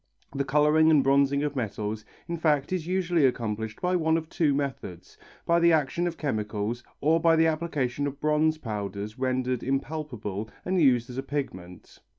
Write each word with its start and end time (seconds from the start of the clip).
The 0.35 0.43
colouring 0.43 0.89
and 0.89 1.03
bronzing 1.03 1.43
of 1.43 1.55
metals 1.55 2.03
in 2.27 2.35
fact 2.35 2.73
is 2.73 2.87
usually 2.87 3.23
accomplished 3.23 3.79
by 3.79 3.95
one 3.95 4.17
of 4.17 4.29
two 4.29 4.51
methods, 4.51 5.15
by 5.45 5.59
the 5.59 5.73
action 5.73 6.07
of 6.07 6.17
chemicals 6.17 6.83
or 7.01 7.19
by 7.19 7.35
the 7.35 7.45
application 7.45 8.07
of 8.07 8.19
bronze 8.19 8.57
powders 8.57 9.19
rendered 9.19 9.61
impalpable 9.61 10.49
and 10.65 10.81
used 10.81 11.11
as 11.11 11.19
a 11.19 11.23
pigment. 11.23 11.99